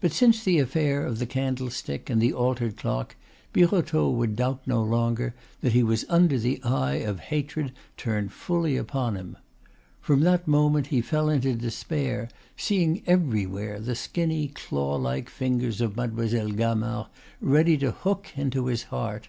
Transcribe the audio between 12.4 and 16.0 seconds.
seeing everywhere the skinny, clawlike fingers of